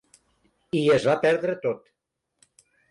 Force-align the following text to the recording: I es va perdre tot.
I 0.79 0.81
es 0.95 1.05
va 1.11 1.17
perdre 1.27 1.59
tot. 1.69 1.89